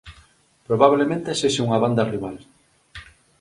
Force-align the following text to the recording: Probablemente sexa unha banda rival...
Probablemente 0.67 1.37
sexa 1.41 1.65
unha 1.67 1.81
banda 1.83 2.03
rival... 2.13 2.35